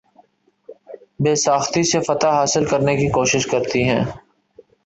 بے 1.19 1.33
ساختگی 1.37 1.83
سے 1.83 1.99
فتح 1.99 2.31
حاصل 2.31 2.63
کرنے 2.65 2.95
کی 2.97 3.07
کوشش 3.09 3.43
کرتی 3.47 3.83
ہیں 3.83 4.03